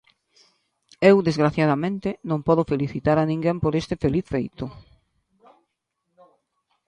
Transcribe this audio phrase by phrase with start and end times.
[1.09, 4.65] Eu, desgraciadamente, non podo felicitar a ninguén por este feliz feito.